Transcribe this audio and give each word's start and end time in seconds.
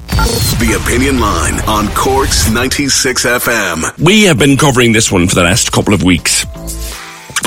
The 0.00 0.78
Opinion 0.84 1.20
Line 1.20 1.54
on 1.66 1.88
Cork's 1.94 2.50
96 2.50 3.24
FM. 3.24 3.98
We 4.04 4.24
have 4.24 4.38
been 4.38 4.58
covering 4.58 4.92
this 4.92 5.10
one 5.10 5.26
for 5.26 5.34
the 5.34 5.42
last 5.42 5.72
couple 5.72 5.94
of 5.94 6.02
weeks. 6.02 6.44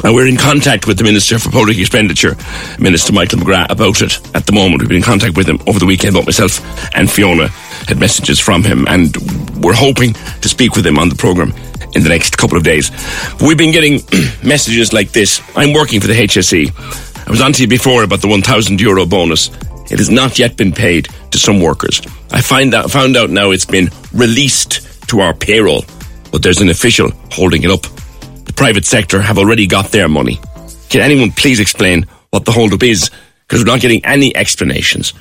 And 0.04 0.16
we're 0.16 0.26
in 0.26 0.38
contact 0.38 0.88
with 0.88 0.98
the 0.98 1.04
Minister 1.04 1.38
for 1.38 1.52
Public 1.52 1.78
Expenditure, 1.78 2.36
Minister 2.80 3.14
Michael 3.14 3.38
McGrath, 3.40 3.70
about 3.70 4.02
it 4.02 4.20
at 4.36 4.48
the 4.48 4.52
moment. 4.52 4.82
We've 4.82 4.90
been 4.90 4.98
in 4.98 5.04
contact 5.04 5.38
with 5.38 5.48
him 5.48 5.60
over 5.68 5.78
the 5.78 5.86
weekend, 5.86 6.16
but 6.16 6.26
myself 6.26 6.60
and 6.96 7.10
Fiona 7.12 7.50
had 7.88 8.00
messages 8.00 8.40
from 8.40 8.64
him, 8.64 8.88
and 8.88 9.16
we're 9.64 9.76
hoping 9.76 10.14
to 10.14 10.50
speak 10.50 10.76
with 10.76 10.88
him 10.88 10.98
on 10.98 11.10
the 11.10 11.16
programme 11.16 11.54
in 11.94 12.02
the 12.02 12.10
next 12.10 12.36
couple 12.38 12.58
of 12.58 12.64
days. 12.64 12.90
We've 13.42 13.60
been 13.60 13.72
getting 13.72 14.02
messages 14.44 14.92
like 14.92 15.12
this. 15.12 15.40
I'm 15.56 15.74
working 15.74 16.02
for 16.02 16.08
the 16.08 16.16
HSE. 16.16 17.28
I 17.28 17.30
was 17.30 17.42
on 17.42 17.54
to 17.54 17.62
you 17.62 17.68
before 17.68 18.02
about 18.04 18.22
the 18.22 18.28
1,000 18.28 18.82
euro 18.82 19.06
bonus. 19.06 19.52
It 19.92 20.00
has 20.00 20.10
not 20.10 20.40
yet 20.40 20.58
been 20.58 20.72
paid 20.72 21.08
to 21.32 21.38
some 21.38 21.62
workers. 21.62 22.02
I 22.32 22.42
find 22.42 22.74
out, 22.74 22.92
found 22.92 23.18
out 23.18 23.30
now 23.30 23.52
it's 23.52 23.66
been 23.66 23.90
released 24.14 25.08
to 25.10 25.20
our 25.22 25.34
payroll, 25.34 25.84
but 26.32 26.44
there's 26.44 26.62
an 26.62 26.70
official 26.70 27.12
holding 27.32 27.64
it 27.64 27.72
up 27.72 27.86
the 28.50 28.54
private 28.54 28.84
sector 28.84 29.22
have 29.22 29.38
already 29.38 29.68
got 29.68 29.92
their 29.92 30.10
money. 30.10 30.40
Can 30.90 31.02
anyone 31.02 31.30
please 31.32 31.60
explain 31.60 32.08
what 32.32 32.46
the 32.46 32.52
holdup 32.52 32.82
is? 32.82 33.12
Because 33.48 33.62
we're 33.62 33.72
not 33.72 33.80
getting 33.80 34.04
any 34.04 34.36
explanations. 34.36 35.14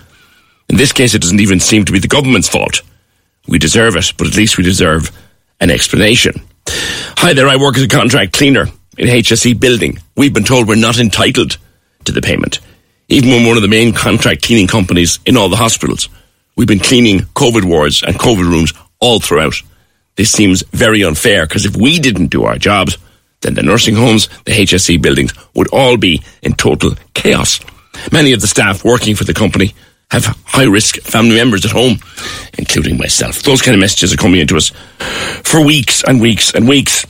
In 0.71 0.79
this 0.79 0.95
case, 0.95 1.13
it 1.13 1.21
doesn't 1.21 1.41
even 1.41 1.61
seem 1.61 1.85
to 1.85 1.93
be 1.93 1.99
the 1.99 2.09
government's 2.09 2.49
fault. 2.49 2.81
We 3.47 3.59
deserve 3.59 3.97
it, 3.97 4.15
but 4.17 4.29
at 4.29 4.37
least 4.37 4.57
we 4.57 4.65
deserve 4.65 5.13
an 5.61 5.71
explanation. 5.71 6.41
Hi 7.19 7.35
there, 7.35 7.49
I 7.49 7.57
work 7.57 7.77
as 7.77 7.83
a 7.83 7.89
contract 7.89 8.33
cleaner 8.33 8.69
in 8.97 9.09
HSE 9.09 9.61
building. 9.61 9.99
We've 10.17 10.33
been 10.33 10.45
told 10.45 10.67
we're 10.67 10.77
not 10.77 10.99
entitled 10.99 11.59
to 12.05 12.13
the 12.13 12.23
payment. 12.23 12.61
Even 13.09 13.31
when 13.31 13.47
one 13.47 13.57
of 13.57 13.63
the 13.63 13.69
main 13.69 13.93
contract 13.95 14.43
cleaning 14.43 14.67
companies 14.67 15.19
in 15.25 15.37
all 15.37 15.49
the 15.49 15.57
hospitals. 15.57 16.09
We've 16.57 16.69
been 16.69 16.79
cleaning 16.79 17.21
COVID 17.21 17.65
wards 17.65 18.03
and 18.03 18.17
COVID 18.17 18.51
rooms 18.51 18.73
all 18.99 19.21
throughout. 19.21 19.55
This 20.17 20.31
seems 20.31 20.63
very 20.73 21.03
unfair 21.05 21.47
because 21.47 21.65
if 21.65 21.77
we 21.77 21.99
didn't 21.99 22.27
do 22.27 22.45
our 22.45 22.59
jobs, 22.59 22.99
then 23.41 23.55
the 23.55 23.63
nursing 23.63 23.95
homes, 23.95 24.29
the 24.45 24.53
HSE 24.53 25.01
buildings 25.01 25.33
would 25.55 25.69
all 25.69 25.97
be 25.97 26.23
in 26.43 26.55
total 26.55 26.97
chaos. 27.15 27.61
Many 28.13 28.33
of 28.33 28.41
the 28.41 28.47
staff 28.47 28.85
working 28.85 29.15
for 29.15 29.25
the 29.25 29.35
company 29.35 29.75
have 30.11 30.25
high 30.45 30.65
risk 30.65 30.97
family 31.01 31.37
members 31.37 31.65
at 31.65 31.71
home, 31.71 31.99
including 32.59 32.99
myself. 32.99 33.43
Those 33.43 33.63
kind 33.63 33.75
of 33.75 33.81
messages 33.81 34.13
are 34.13 34.17
coming 34.17 34.41
into 34.41 34.57
us 34.57 34.71
for 35.45 35.65
weeks 35.65 36.03
and 36.05 36.21
weeks 36.21 36.55
and 36.55 36.69
weeks. 36.69 37.07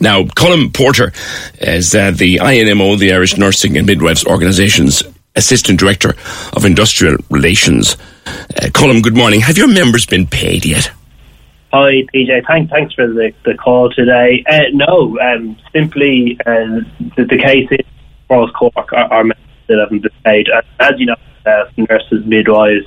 Now, 0.00 0.24
Colin 0.24 0.72
Porter 0.72 1.12
is 1.60 1.94
uh, 1.94 2.12
the 2.12 2.36
INMO, 2.36 2.98
the 2.98 3.12
Irish 3.12 3.36
Nursing 3.36 3.76
and 3.76 3.86
Midwives 3.86 4.24
Organisation's 4.24 5.02
Assistant 5.36 5.78
Director 5.78 6.14
of 6.54 6.64
Industrial 6.64 7.18
Relations. 7.28 7.98
Uh, 8.26 8.70
Colin, 8.72 9.02
good 9.02 9.14
morning. 9.14 9.40
Have 9.40 9.58
your 9.58 9.68
members 9.68 10.06
been 10.06 10.26
paid 10.26 10.64
yet? 10.64 10.90
Hi, 11.74 12.06
PJ. 12.14 12.46
Thanks, 12.46 12.70
thanks 12.72 12.94
for 12.94 13.06
the, 13.06 13.34
the 13.44 13.54
call 13.54 13.90
today. 13.90 14.42
Uh, 14.48 14.62
no, 14.72 15.18
um, 15.20 15.58
simply 15.72 16.38
uh, 16.46 16.80
the, 17.16 17.26
the, 17.28 17.38
case 17.38 17.68
Cross 18.28 18.50
Cork, 18.52 18.92
our, 18.94 19.12
our 19.12 19.24
still 19.64 19.80
haven't 19.80 20.02
been 20.02 20.12
paid. 20.24 20.48
As 20.80 20.92
you 20.98 21.04
know, 21.04 21.16
uh, 21.44 21.64
nurses, 21.76 22.24
midwives, 22.24 22.86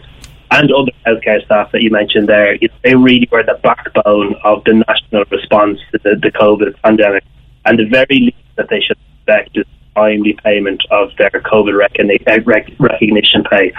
and 0.50 0.72
other 0.72 0.92
healthcare 1.06 1.44
staff 1.46 1.72
that 1.72 1.82
you 1.82 1.92
mentioned 1.92 2.28
there, 2.28 2.58
they 2.84 2.96
really 2.96 3.28
were 3.32 3.44
the 3.44 3.60
backbone 3.62 4.36
of 4.44 4.64
the 4.66 4.84
national 4.88 5.26
response 5.32 5.80
to 5.92 6.00
the, 6.04 6.16
the 6.22 6.32
COVID 6.32 6.76
pandemic. 6.84 7.24
And 7.66 7.80
the 7.80 7.86
very 7.86 8.20
least 8.20 8.38
that 8.58 8.70
they 8.70 8.80
should 8.80 8.98
expect 9.18 9.58
is 9.58 9.66
timely 9.96 10.38
payment 10.44 10.84
of 10.92 11.10
their 11.18 11.30
COVID 11.32 11.74
recogni- 11.74 12.22
uh, 12.28 12.42
rec- 12.44 12.72
recognition 12.80 13.44
pay. 13.50 13.72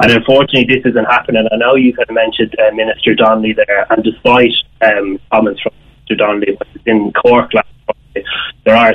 And 0.00 0.12
unfortunately, 0.12 0.64
this 0.64 0.84
isn't 0.86 1.04
happening. 1.04 1.46
I 1.50 1.56
know 1.56 1.74
you 1.74 1.92
kind 1.94 2.08
of 2.08 2.14
mentioned 2.14 2.54
uh, 2.58 2.74
Minister 2.74 3.14
Donnelly 3.14 3.52
there, 3.52 3.86
and 3.90 4.02
despite 4.02 4.52
um, 4.80 5.18
comments 5.30 5.60
from 5.60 5.72
Minister 6.08 6.16
Donnelly 6.16 6.58
in 6.86 7.12
Cork 7.12 7.52
last 7.52 7.68
Friday, 7.84 8.26
there 8.64 8.76
are. 8.76 8.94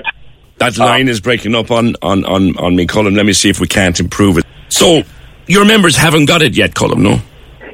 That 0.57 0.77
line 0.77 1.07
is 1.07 1.21
breaking 1.21 1.53
up 1.53 1.69
on, 1.69 1.95
on, 2.01 2.25
on, 2.25 2.57
on 2.57 2.75
me, 2.75 2.87
Colin. 2.87 3.13
Let 3.13 3.27
me 3.27 3.33
see 3.33 3.49
if 3.49 3.59
we 3.59 3.67
can't 3.67 3.99
improve 3.99 4.39
it. 4.39 4.45
So, 4.69 5.03
your 5.45 5.65
members 5.65 5.95
haven't 5.95 6.25
got 6.25 6.41
it 6.41 6.57
yet, 6.57 6.73
Colin, 6.73 7.03
no? 7.03 7.19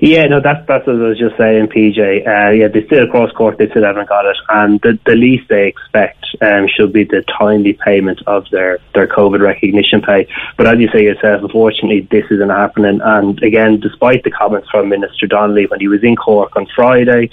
Yeah, 0.06 0.26
no, 0.26 0.42
that's 0.42 0.68
that's 0.68 0.86
what 0.86 0.98
I 0.98 1.08
was 1.08 1.18
just 1.18 1.38
saying, 1.38 1.68
PJ. 1.68 2.28
Uh, 2.28 2.52
yeah, 2.52 2.68
they 2.68 2.86
still 2.88 3.06
across 3.06 3.32
Cork, 3.32 3.58
they 3.58 3.70
still 3.70 3.86
haven't 3.86 4.10
got 4.10 4.26
it, 4.26 4.36
and 4.50 4.82
the, 4.82 5.00
the 5.06 5.16
least 5.16 5.48
they 5.48 5.66
expect 5.66 6.26
um, 6.42 6.68
should 6.68 6.92
be 6.92 7.06
the 7.06 7.24
timely 7.40 7.72
payment 7.72 8.20
of 8.28 8.44
their 8.52 8.80
their 8.94 9.08
COVID 9.08 9.40
recognition 9.40 10.02
pay. 10.02 10.28
But 10.58 10.68
as 10.68 10.78
you 10.80 10.90
say 10.92 11.04
yourself, 11.04 11.44
unfortunately, 11.44 12.06
this 12.12 12.26
isn't 12.32 12.50
happening. 12.50 13.00
And 13.02 13.42
again, 13.44 13.80
despite 13.80 14.26
the 14.26 14.32
comments 14.32 14.68
from 14.70 14.90
Minister 14.90 15.26
Donnelly 15.26 15.68
when 15.68 15.80
he 15.80 15.88
was 15.88 16.04
in 16.04 16.18
Cork 16.18 16.54
on 16.58 16.68
Friday, 16.76 17.30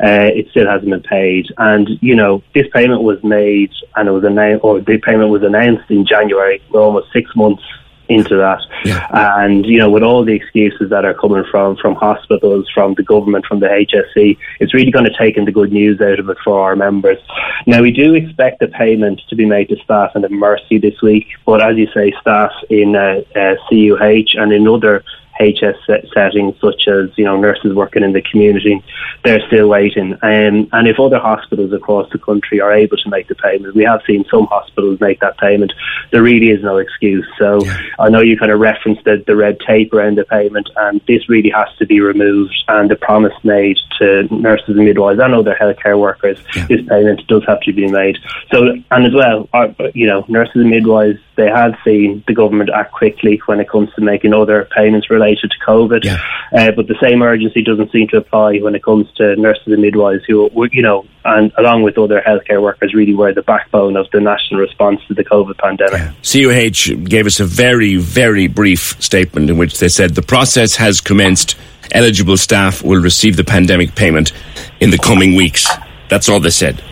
uh, 0.00 0.30
it 0.30 0.46
still 0.52 0.68
hasn't 0.68 0.90
been 0.90 1.02
paid. 1.02 1.46
And 1.58 1.88
you 2.00 2.14
know, 2.14 2.40
this 2.54 2.68
payment 2.72 3.02
was 3.02 3.18
made, 3.24 3.72
and 3.96 4.08
it 4.08 4.12
was 4.12 4.22
announced, 4.22 4.62
or 4.62 4.78
the 4.78 4.98
payment 4.98 5.30
was 5.30 5.42
announced 5.42 5.90
in 5.90 6.06
January. 6.06 6.62
We're 6.70 6.82
almost 6.82 7.12
six 7.12 7.34
months 7.34 7.64
into 8.12 8.36
that. 8.36 8.60
Yeah. 8.84 9.06
And, 9.12 9.64
you 9.66 9.78
know, 9.78 9.90
with 9.90 10.02
all 10.02 10.24
the 10.24 10.34
excuses 10.34 10.90
that 10.90 11.04
are 11.04 11.14
coming 11.14 11.44
from, 11.50 11.76
from 11.76 11.94
hospitals, 11.94 12.68
from 12.72 12.94
the 12.94 13.02
government, 13.02 13.46
from 13.46 13.60
the 13.60 13.66
HSE, 13.66 14.36
it's 14.60 14.74
really 14.74 14.90
going 14.90 15.04
to 15.04 15.16
take 15.18 15.36
in 15.36 15.44
the 15.44 15.52
good 15.52 15.72
news 15.72 16.00
out 16.00 16.18
of 16.18 16.28
it 16.28 16.38
for 16.44 16.60
our 16.60 16.76
members. 16.76 17.18
Now, 17.66 17.82
we 17.82 17.90
do 17.90 18.14
expect 18.14 18.60
the 18.60 18.68
payment 18.68 19.22
to 19.28 19.36
be 19.36 19.46
made 19.46 19.68
to 19.68 19.76
staff 19.84 20.12
in 20.14 20.22
the 20.22 20.28
Mercy 20.28 20.78
this 20.78 21.00
week, 21.02 21.26
but 21.46 21.62
as 21.62 21.76
you 21.76 21.88
say, 21.94 22.12
staff 22.20 22.52
in 22.70 22.96
uh, 22.96 23.22
uh, 23.34 23.54
CUH 23.68 24.34
and 24.34 24.52
in 24.52 24.68
other 24.68 25.04
HS 25.40 25.76
settings, 26.14 26.54
such 26.60 26.88
as 26.88 27.10
you 27.16 27.24
know 27.24 27.36
nurses 27.36 27.74
working 27.74 28.02
in 28.02 28.12
the 28.12 28.22
community, 28.22 28.82
they're 29.24 29.44
still 29.46 29.68
waiting. 29.68 30.12
Um, 30.22 30.68
and 30.72 30.88
if 30.88 31.00
other 31.00 31.18
hospitals 31.18 31.72
across 31.72 32.10
the 32.10 32.18
country 32.18 32.60
are 32.60 32.72
able 32.72 32.96
to 32.98 33.08
make 33.08 33.28
the 33.28 33.34
payment, 33.34 33.74
we 33.74 33.84
have 33.84 34.02
seen 34.06 34.24
some 34.30 34.46
hospitals 34.46 35.00
make 35.00 35.20
that 35.20 35.38
payment. 35.38 35.72
There 36.10 36.22
really 36.22 36.50
is 36.50 36.62
no 36.62 36.78
excuse. 36.78 37.26
So 37.38 37.64
yeah. 37.64 37.78
I 37.98 38.08
know 38.08 38.20
you 38.20 38.36
kind 38.36 38.52
of 38.52 38.60
referenced 38.60 39.04
the, 39.04 39.22
the 39.26 39.36
red 39.36 39.58
tape 39.66 39.92
around 39.92 40.18
the 40.18 40.24
payment, 40.24 40.68
and 40.76 41.00
this 41.06 41.28
really 41.28 41.50
has 41.50 41.68
to 41.78 41.86
be 41.86 42.00
removed. 42.00 42.54
And 42.68 42.90
the 42.90 42.96
promise 42.96 43.34
made 43.42 43.78
to 43.98 44.22
nurses 44.34 44.76
and 44.76 44.84
midwives 44.84 45.20
and 45.20 45.34
other 45.34 45.56
healthcare 45.60 45.98
workers, 45.98 46.38
yeah. 46.54 46.66
this 46.66 46.86
payment 46.86 47.26
does 47.26 47.42
have 47.46 47.60
to 47.60 47.72
be 47.72 47.88
made. 47.88 48.18
So 48.52 48.74
and 48.90 49.06
as 49.06 49.14
well, 49.14 49.48
our, 49.52 49.74
you 49.94 50.06
know, 50.06 50.24
nurses 50.28 50.56
and 50.56 50.70
midwives 50.70 51.18
they 51.36 51.48
have 51.48 51.74
seen 51.82 52.22
the 52.26 52.34
government 52.34 52.70
act 52.74 52.92
quickly 52.92 53.40
when 53.46 53.58
it 53.58 53.68
comes 53.68 53.92
to 53.94 54.02
making 54.02 54.34
other 54.34 54.68
payments 54.76 55.08
related 55.08 55.21
to 55.30 55.48
COVID. 55.66 56.04
Yeah. 56.04 56.18
Uh, 56.52 56.70
but 56.72 56.86
the 56.86 56.96
same 57.00 57.22
urgency 57.22 57.62
doesn't 57.62 57.90
seem 57.92 58.08
to 58.08 58.18
apply 58.18 58.58
when 58.58 58.74
it 58.74 58.82
comes 58.82 59.06
to 59.16 59.36
nurses 59.36 59.66
and 59.66 59.82
midwives 59.82 60.24
who, 60.26 60.50
you 60.72 60.82
know, 60.82 61.06
and 61.24 61.52
along 61.58 61.82
with 61.82 61.96
other 61.98 62.22
healthcare 62.26 62.60
workers, 62.60 62.94
really 62.94 63.14
were 63.14 63.32
the 63.32 63.42
backbone 63.42 63.96
of 63.96 64.06
the 64.12 64.20
national 64.20 64.60
response 64.60 65.00
to 65.08 65.14
the 65.14 65.24
COVID 65.24 65.58
pandemic. 65.58 66.00
Yeah. 66.00 66.12
CUH 66.22 67.08
gave 67.08 67.26
us 67.26 67.40
a 67.40 67.44
very, 67.44 67.96
very 67.96 68.48
brief 68.48 69.00
statement 69.00 69.48
in 69.48 69.58
which 69.58 69.78
they 69.78 69.88
said 69.88 70.14
the 70.14 70.22
process 70.22 70.76
has 70.76 71.00
commenced. 71.00 71.56
Eligible 71.92 72.36
staff 72.36 72.82
will 72.82 73.00
receive 73.00 73.36
the 73.36 73.44
pandemic 73.44 73.94
payment 73.94 74.32
in 74.80 74.90
the 74.90 74.98
coming 74.98 75.34
weeks. 75.34 75.68
That's 76.08 76.28
all 76.28 76.40
they 76.40 76.50
said. 76.50 76.82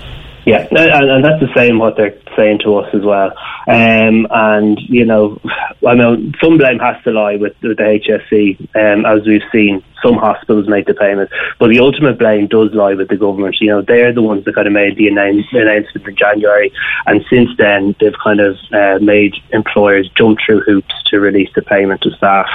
Yeah, 0.47 0.67
and, 0.71 1.11
and 1.11 1.25
that's 1.25 1.41
the 1.41 1.53
same 1.55 1.79
what 1.79 1.97
they're 1.97 2.19
saying 2.41 2.61
to 2.65 2.77
us 2.77 2.89
as 2.95 3.03
well. 3.05 3.33
Um, 3.69 4.27
and, 4.31 4.79
you 4.89 5.05
know, 5.05 5.39
I 5.87 5.95
know 5.95 6.17
some 6.43 6.57
blame 6.57 6.79
has 6.79 7.03
to 7.05 7.11
lie 7.11 7.37
with, 7.37 7.55
with 7.63 7.77
the 7.77 8.01
HSE, 8.01 8.61
um, 8.75 9.05
as 9.05 9.27
we've 9.27 9.43
seen 9.53 9.83
some 10.03 10.15
hospitals 10.15 10.69
make 10.69 10.87
the 10.87 10.95
payments, 10.95 11.33
but 11.59 11.69
the 11.69 11.81
ultimate 11.81 12.19
blame 12.19 12.47
does 12.47 12.73
lie 12.73 12.95
with 12.95 13.09
the 13.09 13.17
government. 13.17 13.57
You 13.61 13.69
know, 13.69 13.83
they're 13.83 14.13
the 14.13 14.23
ones 14.23 14.45
that 14.45 14.55
kind 14.55 14.67
of 14.67 14.73
made 14.73 14.97
the 14.97 15.09
announcement 15.09 16.07
in 16.09 16.17
January, 16.17 16.73
and 17.07 17.25
since 17.29 17.51
then 17.59 17.95
they've 18.01 18.17
kind 18.23 18.41
of 18.41 18.57
uh, 18.73 18.99
made 19.01 19.35
employers 19.53 20.11
jump 20.17 20.39
through 20.45 20.61
hoops 20.61 20.95
to 21.07 21.21
release 21.21 21.51
the 21.55 21.63
payment 21.63 22.01
to 22.03 22.11
staff, 22.17 22.49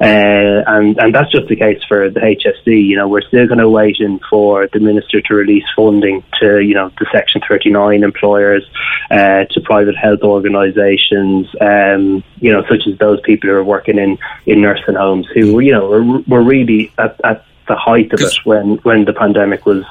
uh, 0.00 0.62
and 0.66 0.98
and 0.98 1.14
that's 1.14 1.30
just 1.30 1.48
the 1.48 1.56
case 1.56 1.82
for 1.88 2.10
the 2.10 2.20
HSE. 2.20 2.86
You 2.86 2.96
know, 2.96 3.08
we're 3.08 3.22
still 3.22 3.46
kind 3.48 3.60
of 3.60 3.70
waiting 3.70 4.20
for 4.28 4.68
the 4.72 4.80
minister 4.80 5.20
to 5.20 5.34
release 5.34 5.64
funding 5.76 6.24
to 6.40 6.60
you 6.60 6.74
know 6.74 6.90
the 6.98 7.06
Section 7.12 7.42
39 7.48 8.02
employers, 8.02 8.64
uh, 9.10 9.44
to 9.50 9.60
private 9.62 9.96
health 9.96 10.20
organisations 10.22 10.50
organisations, 10.80 11.48
um, 11.60 12.24
you 12.40 12.52
know, 12.52 12.62
such 12.68 12.86
as 12.86 12.98
those 12.98 13.20
people 13.22 13.50
who 13.50 13.56
are 13.56 13.64
working 13.64 13.98
in, 13.98 14.18
in 14.46 14.60
nursing 14.60 14.94
homes, 14.94 15.26
who 15.34 15.60
you 15.60 15.72
know 15.72 15.88
were, 15.88 16.20
were 16.26 16.42
really 16.42 16.92
at, 16.98 17.20
at 17.24 17.44
the 17.68 17.76
height 17.76 18.12
of 18.12 18.20
it 18.20 18.34
when 18.44 18.76
when 18.78 19.04
the 19.04 19.12
pandemic 19.12 19.66
was 19.66 19.84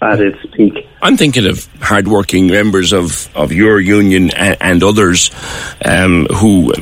at 0.00 0.20
its 0.20 0.38
peak. 0.54 0.86
I'm 1.02 1.16
thinking 1.16 1.46
of 1.46 1.66
hardworking 1.80 2.46
members 2.46 2.92
of, 2.92 3.34
of 3.36 3.52
your 3.52 3.80
union 3.80 4.30
and, 4.30 4.56
and 4.60 4.82
others 4.82 5.30
um, 5.84 6.26
who 6.26 6.72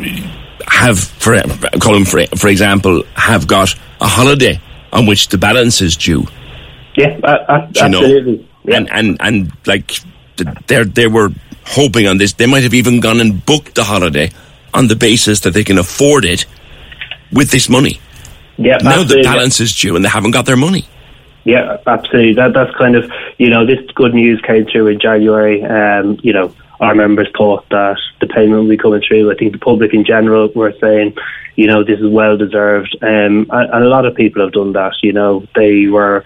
have, 0.77 0.99
for, 0.99 1.41
Colin, 1.81 2.05
for, 2.05 2.25
for 2.37 2.49
example, 2.49 3.03
have 3.15 3.47
got 3.47 3.75
a 4.01 4.07
holiday 4.07 4.61
on 4.93 5.07
which 5.07 5.29
the 5.29 5.39
balance 5.39 5.81
is 5.81 5.97
due. 5.97 6.27
Yeah, 6.97 7.19
uh, 7.23 7.45
absolutely. 7.49 8.49
Yeah. 8.65 8.77
And, 8.77 8.91
and, 8.91 9.17
and 9.21 9.53
like, 9.67 9.93
they 10.67 10.85
they 10.85 11.07
were 11.07 11.31
hoping 11.65 12.07
on 12.07 12.19
this. 12.19 12.35
They 12.35 12.47
might 12.47 12.63
have 12.63 12.75
even 12.75 13.01
gone 13.01 13.21
and 13.21 13.45
booked 13.45 13.75
the 13.75 13.85
holiday 13.85 14.31
on 14.75 14.89
the 14.89 14.97
basis 14.97 15.41
that 15.41 15.55
they 15.55 15.65
can 15.65 15.79
afford 15.79 16.25
it 16.25 16.47
with 17.33 17.51
this 17.51 17.69
money. 17.69 18.01
Yeah, 18.59 18.79
now 18.79 19.03
the 19.03 19.23
balance 19.23 19.61
is 19.61 19.75
due 19.75 19.97
and 19.97 20.05
they 20.05 20.09
haven't 20.09 20.31
got 20.31 20.47
their 20.47 20.57
money. 20.57 20.87
Yeah, 21.45 21.77
absolutely. 21.87 22.35
That 22.35 22.55
that's 22.55 22.75
kind 22.77 22.97
of 22.97 23.11
you 23.39 23.51
know 23.51 23.67
this 23.67 23.79
good 23.95 24.15
news 24.15 24.41
came 24.41 24.67
through 24.67 24.89
in 24.89 24.99
January. 24.99 25.63
Um, 25.63 26.19
you 26.23 26.33
know, 26.33 26.55
our 26.81 26.95
members 26.95 27.29
thought 27.37 27.69
that 27.71 27.99
the 28.21 28.27
payment 28.27 28.63
would 28.63 28.71
be 28.71 28.77
coming 28.77 29.03
through. 29.07 29.31
I 29.31 29.35
think 29.35 29.53
the 29.53 29.59
public 29.59 29.95
in 29.95 30.05
general 30.05 30.51
were 30.55 30.75
saying, 30.81 31.17
you 31.57 31.67
know, 31.67 31.83
this 31.83 31.99
is 31.99 32.11
well 32.11 32.37
deserved, 32.37 32.97
um, 33.03 33.47
and, 33.51 33.85
a 33.85 33.89
lot 33.89 34.05
of 34.05 34.15
people 34.15 34.43
have 34.43 34.53
done 34.53 34.73
that. 34.75 34.93
You 35.03 35.13
know, 35.13 35.47
they 35.55 35.87
were 35.87 36.23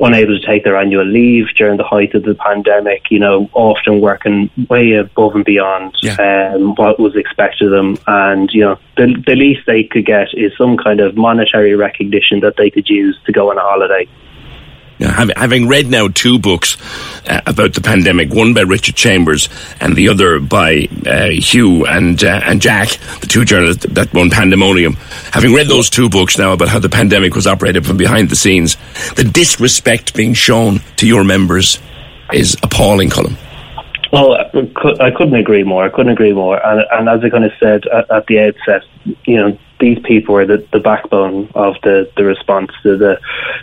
unable 0.00 0.38
to 0.38 0.46
take 0.46 0.64
their 0.64 0.76
annual 0.76 1.04
leave 1.04 1.46
during 1.56 1.76
the 1.76 1.84
height 1.84 2.14
of 2.14 2.24
the 2.24 2.34
pandemic, 2.34 3.10
you 3.10 3.18
know, 3.18 3.48
often 3.52 4.00
working 4.00 4.50
way 4.68 4.94
above 4.94 5.34
and 5.34 5.44
beyond 5.44 5.94
yeah. 6.02 6.52
um, 6.54 6.74
what 6.74 6.98
was 6.98 7.14
expected 7.14 7.66
of 7.66 7.70
them. 7.70 7.98
And, 8.06 8.50
you 8.52 8.62
know, 8.62 8.78
the, 8.96 9.22
the 9.26 9.36
least 9.36 9.66
they 9.66 9.84
could 9.84 10.06
get 10.06 10.28
is 10.34 10.52
some 10.56 10.76
kind 10.76 11.00
of 11.00 11.16
monetary 11.16 11.74
recognition 11.74 12.40
that 12.40 12.56
they 12.56 12.70
could 12.70 12.88
use 12.88 13.18
to 13.26 13.32
go 13.32 13.50
on 13.50 13.58
a 13.58 13.60
holiday. 13.60 14.08
Having 14.98 15.68
read 15.68 15.88
now 15.88 16.08
two 16.08 16.38
books 16.38 16.76
uh, 17.26 17.40
about 17.46 17.74
the 17.74 17.80
pandemic, 17.80 18.32
one 18.32 18.54
by 18.54 18.62
Richard 18.62 18.94
Chambers 18.94 19.48
and 19.80 19.96
the 19.96 20.08
other 20.08 20.38
by 20.38 20.88
uh, 21.06 21.28
Hugh 21.28 21.84
and 21.86 22.22
uh, 22.22 22.40
and 22.44 22.60
Jack, 22.60 22.90
the 23.20 23.26
two 23.26 23.44
journalists 23.44 23.86
that 23.90 24.14
won 24.14 24.30
Pandemonium, 24.30 24.94
having 25.32 25.52
read 25.52 25.66
those 25.66 25.90
two 25.90 26.08
books 26.08 26.38
now 26.38 26.52
about 26.52 26.68
how 26.68 26.78
the 26.78 26.88
pandemic 26.88 27.34
was 27.34 27.46
operated 27.46 27.86
from 27.86 27.96
behind 27.96 28.28
the 28.30 28.36
scenes, 28.36 28.76
the 29.16 29.24
disrespect 29.24 30.14
being 30.14 30.34
shown 30.34 30.80
to 30.96 31.06
your 31.06 31.24
members 31.24 31.78
is 32.32 32.56
appalling, 32.62 33.10
Colin. 33.10 33.36
Well, 34.12 34.34
I 34.34 35.10
couldn't 35.10 35.34
agree 35.34 35.64
more. 35.64 35.84
I 35.84 35.88
couldn't 35.88 36.12
agree 36.12 36.32
more. 36.32 36.64
And, 36.64 36.86
and 36.92 37.08
as 37.08 37.24
I 37.24 37.30
kind 37.30 37.44
of 37.44 37.50
said 37.58 37.84
at, 37.86 38.08
at 38.12 38.26
the 38.26 38.38
outset, 38.38 38.82
you 39.24 39.36
know, 39.36 39.58
these 39.80 39.98
people 40.04 40.36
are 40.36 40.46
the, 40.46 40.66
the 40.72 40.80
backbone 40.80 41.50
of 41.54 41.74
the, 41.82 42.10
the 42.16 42.24
response 42.24 42.70
to 42.82 42.96
the 42.96 43.20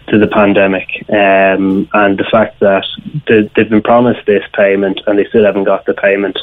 to 0.08 0.18
the 0.18 0.28
pandemic, 0.28 0.88
um, 1.10 1.90
and 1.94 2.18
the 2.18 2.28
fact 2.30 2.60
that 2.60 2.84
they, 3.28 3.50
have 3.56 3.70
been 3.70 3.82
promised 3.82 4.26
this 4.26 4.44
payment 4.54 5.02
and 5.08 5.18
they 5.18 5.26
still 5.26 5.46
haven't 5.46 5.64
got 5.64 5.86
the 5.86 5.94
payment. 5.94 6.38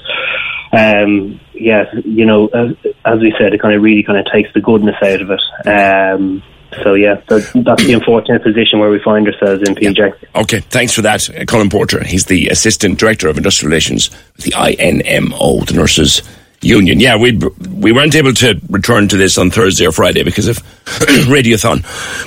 Um, 0.72 1.40
yeah, 1.54 1.92
you 2.04 2.26
know, 2.26 2.46
as, 2.48 2.76
as, 3.04 3.20
we 3.20 3.34
said, 3.38 3.54
it 3.54 3.60
kind 3.60 3.74
of 3.74 3.82
really 3.82 4.02
kind 4.02 4.18
of 4.18 4.30
takes 4.32 4.52
the 4.52 4.60
goodness 4.60 4.96
out 5.02 5.22
of 5.22 5.30
it. 5.30 5.42
Um, 5.66 6.42
so 6.82 6.94
yeah, 6.94 7.20
that, 7.28 7.50
that's 7.64 7.84
the 7.84 7.94
unfortunate 7.94 8.42
position 8.42 8.78
where 8.78 8.90
we 8.90 9.00
find 9.02 9.26
ourselves 9.26 9.66
in 9.66 9.74
PJ. 9.74 9.98
Yeah. 9.98 10.40
Okay, 10.42 10.60
thanks 10.60 10.92
for 10.92 11.02
that, 11.02 11.28
uh, 11.30 11.44
Colin 11.46 11.70
Porter. 11.70 12.04
He's 12.04 12.26
the 12.26 12.48
assistant 12.48 12.98
director 12.98 13.28
of 13.28 13.38
industrial 13.38 13.70
relations 13.70 14.10
with 14.36 14.44
the 14.44 14.52
INMO, 14.52 15.66
the 15.66 15.74
nurses 15.74 16.22
union. 16.60 17.00
Yeah, 17.00 17.16
we 17.16 17.38
we 17.72 17.92
weren't 17.92 18.14
able 18.14 18.32
to 18.34 18.60
return 18.68 19.08
to 19.08 19.16
this 19.16 19.38
on 19.38 19.50
Thursday 19.50 19.86
or 19.86 19.92
Friday 19.92 20.22
because 20.22 20.48
of 20.48 20.56
Radiothon, 21.28 21.82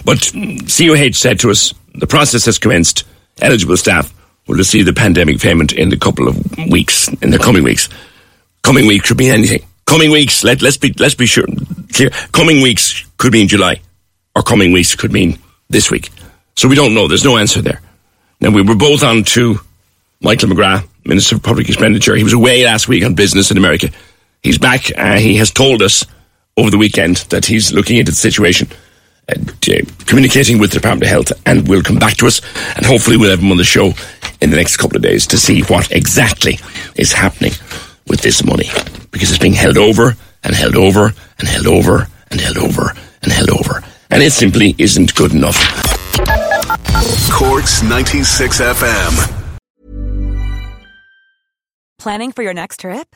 but 0.06 0.20
CUH 0.68 1.16
said 1.16 1.40
to 1.40 1.52
us 1.52 1.74
the 1.96 2.08
process 2.08 2.46
has 2.46 2.58
commenced. 2.58 3.04
Eligible 3.42 3.78
staff 3.78 4.14
will 4.48 4.56
receive 4.56 4.86
the 4.86 4.94
pandemic 4.94 5.40
payment 5.40 5.74
in 5.74 5.92
a 5.92 5.98
couple 5.98 6.28
of 6.28 6.58
weeks, 6.70 7.08
in 7.08 7.32
the 7.32 7.40
coming 7.40 7.64
weeks. 7.64 7.90
Coming 8.64 8.86
week 8.86 9.04
could 9.04 9.18
mean 9.18 9.32
anything. 9.32 9.66
Coming 9.86 10.12
weeks, 10.12 10.44
let 10.44 10.62
let's 10.62 10.78
be 10.78 10.94
let's 10.94 11.16
be 11.16 11.26
sure 11.26 11.46
clear. 11.94 12.10
Coming 12.32 12.62
weeks 12.62 13.06
could 13.18 13.34
mean 13.34 13.48
July, 13.48 13.82
or 14.36 14.42
coming 14.42 14.72
weeks 14.72 14.96
could 14.96 15.12
mean 15.12 15.38
this 15.70 15.92
week. 15.92 16.10
So 16.56 16.68
we 16.68 16.76
don't 16.76 16.94
know. 16.94 17.08
There's 17.08 17.26
no 17.26 17.38
answer 17.38 17.62
there. 17.62 17.82
Now 18.40 18.52
we 18.52 18.62
were 18.62 18.76
both 18.76 19.04
on 19.04 19.24
to 19.36 19.60
Michael 20.22 20.50
McGrath, 20.50 20.88
Minister 21.06 21.36
of 21.36 21.44
Public 21.44 21.68
Expenditure. 21.68 22.16
He 22.16 22.24
was 22.24 22.34
away 22.34 22.64
last 22.64 22.88
week 22.88 23.04
on 23.04 23.16
business 23.16 23.52
in 23.52 23.58
America. 23.58 23.90
He's 24.44 24.58
back. 24.58 24.92
Uh, 24.98 25.18
he 25.18 25.36
has 25.38 25.52
told 25.52 25.82
us 25.82 26.06
over 26.58 26.72
the 26.72 26.78
weekend 26.78 27.18
that 27.30 27.46
he's 27.46 27.72
looking 27.72 27.98
into 27.98 28.12
the 28.12 28.18
situation, 28.18 28.68
uh, 29.30 29.36
communicating 30.08 30.58
with 30.58 30.72
the 30.72 30.80
Department 30.80 31.04
of 31.04 31.10
Health, 31.10 31.32
and 31.46 31.68
will 31.68 31.84
come 31.84 31.98
back 32.00 32.18
to 32.18 32.28
us. 32.28 32.42
And 32.76 32.86
hopefully, 32.86 33.18
we'll 33.18 33.30
have 33.30 33.40
him 33.40 33.52
on 33.52 33.58
the 33.58 33.64
show 33.64 33.94
in 34.42 34.50
the 34.50 34.58
next 34.58 34.78
couple 34.78 34.98
of 34.98 35.04
days 35.04 35.28
to 35.28 35.38
see 35.38 35.62
what 35.64 35.92
exactly 35.92 36.60
is 36.96 37.14
happening 37.14 37.52
with 38.08 38.22
this 38.22 38.44
money 38.44 38.66
because 39.12 39.30
it's 39.30 39.40
being 39.40 39.54
held 39.54 39.78
over 39.78 40.16
and 40.44 40.56
held 40.56 40.76
over 40.76 41.14
and 41.38 41.48
held 41.48 41.68
over 41.68 42.08
and 42.32 42.42
held 42.42 42.58
over 42.58 42.94
and 43.22 43.32
held 43.32 43.52
over. 43.52 43.84
And 44.10 44.24
it 44.24 44.32
simply 44.32 44.76
isn't 44.80 45.14
good 45.16 45.34
enough. 45.34 45.58
Corks 47.32 47.84
96 47.84 48.60
FM. 48.60 49.38
Planning 52.00 52.32
for 52.32 52.42
your 52.42 52.54
next 52.54 52.80
trip? 52.80 53.16